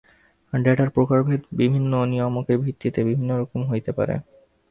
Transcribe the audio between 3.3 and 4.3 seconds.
রকম হতে পারে।